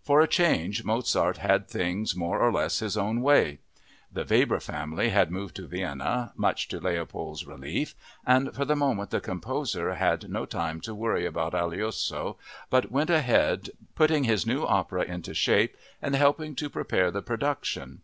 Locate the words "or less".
2.38-2.78